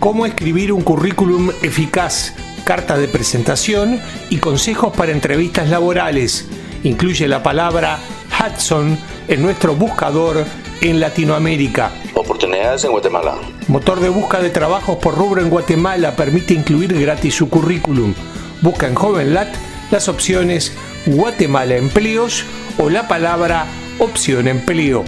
Cómo 0.00 0.24
escribir 0.24 0.72
un 0.72 0.80
currículum 0.80 1.50
eficaz, 1.60 2.32
carta 2.64 2.96
de 2.96 3.06
presentación 3.06 4.00
y 4.30 4.38
consejos 4.38 4.96
para 4.96 5.12
entrevistas 5.12 5.68
laborales. 5.68 6.48
Incluye 6.84 7.28
la 7.28 7.42
palabra 7.42 7.98
Hudson 8.32 8.96
en 9.28 9.42
nuestro 9.42 9.74
buscador 9.74 10.46
en 10.80 11.00
Latinoamérica. 11.00 11.90
Oportunidades 12.14 12.82
en 12.84 12.92
Guatemala. 12.92 13.34
Motor 13.68 14.00
de 14.00 14.08
busca 14.08 14.40
de 14.40 14.48
trabajos 14.48 14.96
por 14.96 15.18
rubro 15.18 15.42
en 15.42 15.50
Guatemala 15.50 16.16
permite 16.16 16.54
incluir 16.54 16.98
gratis 16.98 17.34
su 17.34 17.50
currículum. 17.50 18.14
Busca 18.62 18.88
en 18.88 18.94
JovenLat 18.94 19.54
las 19.90 20.08
opciones 20.08 20.72
Guatemala 21.04 21.76
Empleos 21.76 22.46
o 22.78 22.88
la 22.88 23.06
palabra 23.06 23.66
Opción 23.98 24.48
Empleo. 24.48 25.04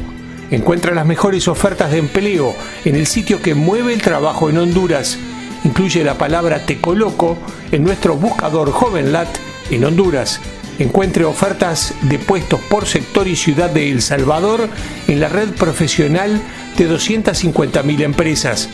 Encuentra 0.52 0.94
las 0.94 1.06
mejores 1.06 1.48
ofertas 1.48 1.90
de 1.90 1.96
empleo 1.96 2.54
en 2.84 2.94
el 2.94 3.06
sitio 3.06 3.40
que 3.40 3.54
mueve 3.54 3.94
el 3.94 4.02
trabajo 4.02 4.50
en 4.50 4.58
Honduras. 4.58 5.16
Incluye 5.64 6.04
la 6.04 6.18
palabra 6.18 6.66
Te 6.66 6.78
Coloco 6.78 7.38
en 7.70 7.82
nuestro 7.82 8.16
buscador 8.16 8.70
JovenLat 8.70 9.28
en 9.70 9.82
Honduras. 9.86 10.40
Encuentre 10.78 11.24
ofertas 11.24 11.94
de 12.02 12.18
puestos 12.18 12.60
por 12.68 12.84
sector 12.84 13.28
y 13.28 13.34
ciudad 13.34 13.70
de 13.70 13.90
El 13.90 14.02
Salvador 14.02 14.68
en 15.08 15.20
la 15.20 15.30
red 15.30 15.48
profesional 15.54 16.38
de 16.76 16.86
250.000 16.86 18.02
empresas. 18.02 18.68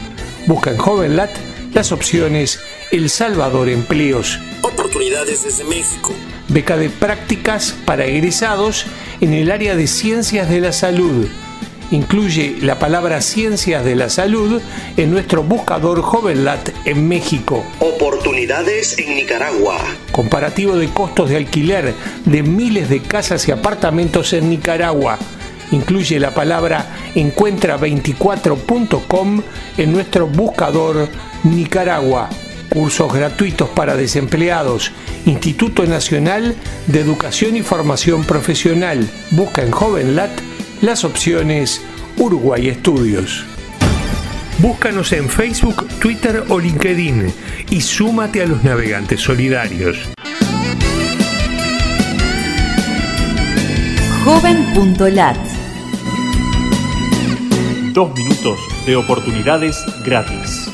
Busca 0.49 0.73
en 0.73 0.79
JovenLat 0.79 1.31
las 1.75 1.93
opciones 1.93 2.59
El 2.91 3.09
Salvador 3.09 3.69
Empleos. 3.69 4.41
Oportunidades 4.63 5.45
desde 5.45 5.63
México. 5.63 6.13
Beca 6.49 6.77
de 6.77 6.91
prácticas 6.91 7.77
para 7.85 8.05
egresados 8.05 8.87
en 9.21 9.33
el 9.33 9.53
área 9.53 9.77
de 9.77 9.87
ciencias 9.87 10.49
de 10.49 10.61
la 10.61 10.73
salud 10.73 11.29
incluye 11.91 12.59
la 12.61 12.79
palabra 12.79 13.21
ciencias 13.21 13.85
de 13.85 13.97
la 13.97 14.09
salud 14.09 14.63
en 14.97 15.11
nuestro 15.11 15.43
buscador 15.43 16.03
JovenLat 16.03 16.71
en 16.85 17.09
México. 17.09 17.65
Oportunidades 17.81 18.97
en 18.99 19.17
Nicaragua. 19.17 19.79
Comparativo 20.13 20.77
de 20.77 20.89
costos 20.89 21.31
de 21.31 21.37
alquiler 21.37 21.95
de 22.25 22.43
miles 22.43 22.89
de 22.89 23.01
casas 23.01 23.47
y 23.49 23.53
apartamentos 23.53 24.33
en 24.33 24.49
Nicaragua. 24.51 25.19
Incluye 25.71 26.19
la 26.19 26.33
palabra 26.33 26.87
encuentra24.com 27.15 29.43
en 29.77 29.93
nuestro 29.93 30.27
buscador 30.27 31.09
Nicaragua. 31.45 32.31
Cursos 32.71 33.13
gratuitos 33.13 33.69
para 33.71 33.97
desempleados. 33.97 34.93
Instituto 35.27 35.85
Nacional 35.85 36.55
de 36.87 37.01
Educación 37.01 37.57
y 37.57 37.63
Formación 37.63 38.25
Profesional. 38.25 39.07
Busca 39.31 39.63
en 39.63 39.71
JovenLat 39.71 40.48
las 40.81 41.05
opciones 41.05 41.83
Uruguay 42.17 42.69
Estudios. 42.69 43.45
Búscanos 44.59 45.13
en 45.13 45.29
Facebook, 45.29 45.87
Twitter 46.01 46.45
o 46.49 46.59
LinkedIn 46.59 47.33
y 47.71 47.81
súmate 47.81 48.43
a 48.43 48.47
los 48.47 48.63
navegantes 48.65 49.21
solidarios. 49.21 49.99
Joven.lat 54.25 55.39
Dos 57.93 58.15
minutos 58.15 58.59
de 58.87 58.97
oportunidades 58.97 59.83
gratis. 60.05 60.68